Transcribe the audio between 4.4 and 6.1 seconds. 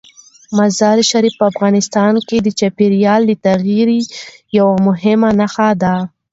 یوه مهمه نښه ده.